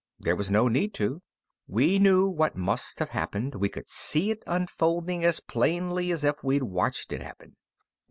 There 0.17 0.35
was 0.35 0.49
no 0.49 0.67
need 0.67 0.95
to. 0.95 1.21
We 1.67 1.99
knew 1.99 2.25
what 2.25 2.55
must 2.57 2.97
have 2.97 3.09
happened, 3.09 3.53
we 3.53 3.69
could 3.69 3.87
see 3.87 4.31
it 4.31 4.41
unfolding 4.47 5.23
as 5.23 5.39
plainly 5.39 6.09
as 6.09 6.23
if 6.23 6.43
we'd 6.43 6.63
watched 6.63 7.13
it 7.13 7.21
happen. 7.21 7.55